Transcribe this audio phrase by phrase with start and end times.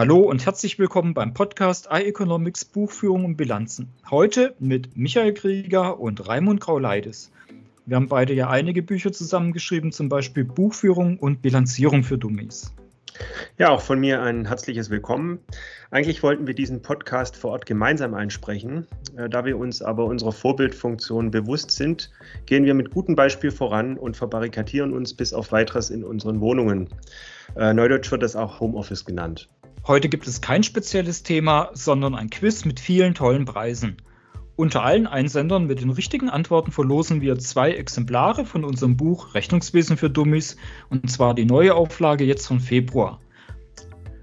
[0.00, 3.90] Hallo und herzlich willkommen beim Podcast iEconomics Buchführung und Bilanzen.
[4.10, 7.30] Heute mit Michael Krieger und Raimund Grauleides.
[7.84, 12.74] Wir haben beide ja einige Bücher zusammengeschrieben, zum Beispiel Buchführung und Bilanzierung für Dummies.
[13.58, 15.38] Ja, auch von mir ein herzliches Willkommen.
[15.90, 18.86] Eigentlich wollten wir diesen Podcast vor Ort gemeinsam einsprechen.
[19.18, 22.10] Äh, da wir uns aber unserer Vorbildfunktion bewusst sind,
[22.46, 26.88] gehen wir mit gutem Beispiel voran und verbarrikadieren uns bis auf weiteres in unseren Wohnungen.
[27.54, 29.50] Äh, Neudeutsch wird das auch Homeoffice genannt.
[29.90, 33.96] Heute gibt es kein spezielles Thema, sondern ein Quiz mit vielen tollen Preisen.
[34.54, 39.96] Unter allen Einsendern mit den richtigen Antworten verlosen wir zwei Exemplare von unserem Buch Rechnungswesen
[39.96, 40.56] für Dummies
[40.90, 43.18] und zwar die neue Auflage jetzt von Februar.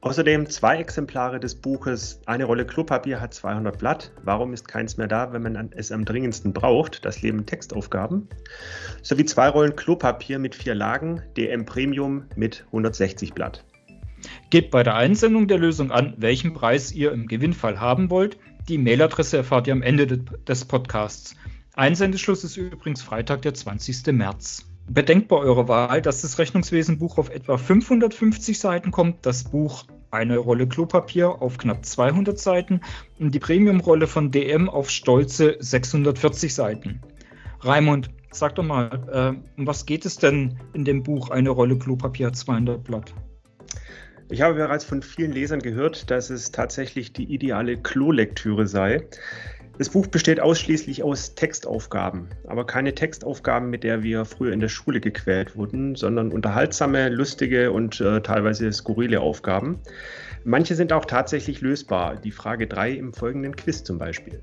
[0.00, 4.12] Außerdem zwei Exemplare des Buches Eine Rolle Klopapier hat 200 Blatt.
[4.22, 7.04] Warum ist keins mehr da, wenn man es am dringendsten braucht?
[7.04, 8.28] Das Leben Textaufgaben.
[9.02, 13.64] Sowie zwei Rollen Klopapier mit vier Lagen, DM Premium mit 160 Blatt.
[14.50, 18.38] Gebt bei der Einsendung der Lösung an, welchen Preis ihr im Gewinnfall haben wollt.
[18.68, 21.34] Die Mailadresse erfahrt ihr am Ende des Podcasts.
[21.74, 24.06] Einsendeschluss ist übrigens Freitag, der 20.
[24.12, 24.64] März.
[24.90, 30.38] Bedenkt bei eurer Wahl, dass das Rechnungswesenbuch auf etwa 550 Seiten kommt, das Buch eine
[30.38, 32.80] Rolle Klopapier auf knapp 200 Seiten
[33.18, 37.00] und die Premiumrolle von DM auf stolze 640 Seiten.
[37.60, 41.78] Raimund, sag doch mal, äh, um was geht es denn in dem Buch Eine Rolle
[41.78, 43.14] Klopapier 200 Blatt?
[44.30, 49.06] Ich habe bereits von vielen Lesern gehört, dass es tatsächlich die ideale Klolektüre sei.
[49.78, 54.68] Das Buch besteht ausschließlich aus Textaufgaben, aber keine Textaufgaben, mit der wir früher in der
[54.68, 59.78] Schule gequält wurden, sondern unterhaltsame, lustige und äh, teilweise skurrile Aufgaben.
[60.44, 62.16] Manche sind auch tatsächlich lösbar.
[62.16, 64.42] Die Frage 3 im folgenden Quiz zum Beispiel.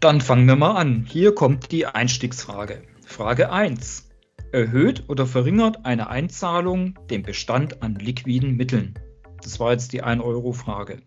[0.00, 1.04] Dann fangen wir mal an.
[1.06, 2.82] Hier kommt die Einstiegsfrage.
[3.04, 4.08] Frage 1.
[4.54, 8.94] Erhöht oder verringert eine Einzahlung den Bestand an liquiden Mitteln?
[9.42, 10.98] Das war jetzt die 1-Euro-Frage.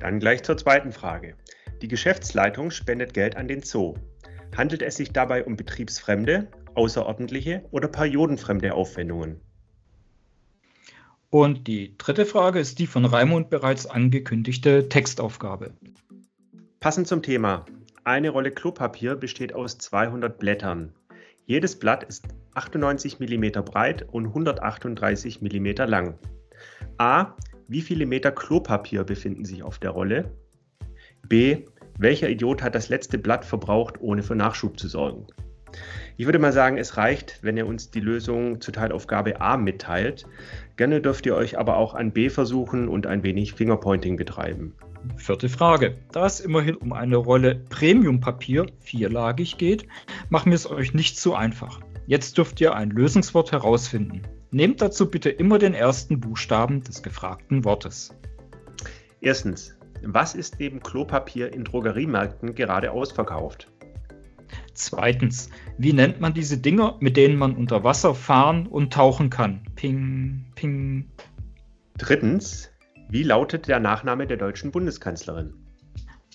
[0.00, 1.34] Dann gleich zur zweiten Frage.
[1.80, 3.94] Die Geschäftsleitung spendet Geld an den Zoo.
[4.54, 9.40] Handelt es sich dabei um betriebsfremde, außerordentliche oder periodenfremde Aufwendungen?
[11.30, 15.72] Und die dritte Frage ist die von Raimund bereits angekündigte Textaufgabe.
[16.80, 17.64] Passend zum Thema.
[18.04, 20.92] Eine Rolle Klopapier besteht aus 200 Blättern.
[21.46, 26.18] Jedes Blatt ist 98 mm breit und 138 mm lang.
[26.98, 27.34] A.
[27.68, 30.32] Wie viele Meter Klopapier befinden sich auf der Rolle?
[31.28, 31.64] B.
[31.98, 35.26] Welcher Idiot hat das letzte Blatt verbraucht, ohne für Nachschub zu sorgen?
[36.16, 40.26] Ich würde mal sagen, es reicht, wenn ihr uns die Lösung zur Teilaufgabe A mitteilt.
[40.76, 44.74] Gerne dürft ihr euch aber auch an B versuchen und ein wenig Fingerpointing betreiben.
[45.16, 45.96] Vierte Frage.
[46.12, 49.86] Da es immerhin um eine Rolle Premium-Papier vierlagig geht,
[50.28, 51.80] machen wir es euch nicht zu einfach.
[52.08, 54.22] Jetzt dürft ihr ein Lösungswort herausfinden.
[54.50, 58.14] Nehmt dazu bitte immer den ersten Buchstaben des gefragten Wortes.
[59.20, 59.76] Erstens.
[60.02, 63.70] Was ist neben Klopapier in Drogeriemärkten gerade ausverkauft?
[64.72, 65.50] Zweitens.
[65.76, 69.60] Wie nennt man diese Dinger, mit denen man unter Wasser fahren und tauchen kann?
[69.74, 71.10] Ping, ping.
[71.98, 72.70] Drittens.
[73.10, 75.52] Wie lautet der Nachname der deutschen Bundeskanzlerin?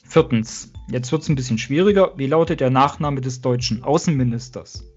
[0.03, 2.15] Viertens, jetzt wird es ein bisschen schwieriger.
[2.15, 4.92] Wie lautet der Nachname des deutschen Außenministers?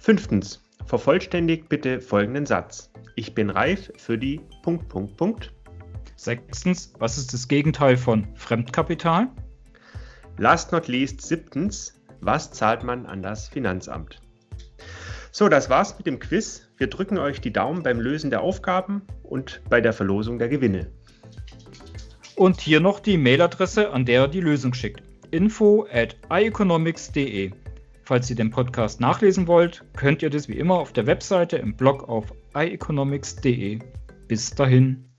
[0.00, 2.90] Fünftens, vervollständigt bitte folgenden Satz.
[3.16, 5.52] Ich bin reif für die Punkt, Punkt, Punkt.
[6.16, 9.28] Sechstens, was ist das Gegenteil von Fremdkapital?
[10.38, 14.22] Last not least, siebtens, was zahlt man an das Finanzamt?
[15.32, 16.66] So, das war's mit dem Quiz.
[16.78, 20.90] Wir drücken euch die Daumen beim Lösen der Aufgaben und bei der Verlosung der Gewinne.
[22.36, 25.02] Und hier noch die Mailadresse, an der ihr die Lösung schickt.
[25.30, 27.52] info at ieconomics.de.
[28.02, 31.76] Falls ihr den Podcast nachlesen wollt, könnt ihr das wie immer auf der Webseite im
[31.76, 33.78] Blog auf ieconomics.de.
[34.26, 35.09] Bis dahin.